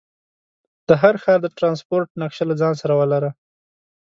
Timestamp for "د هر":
0.87-1.15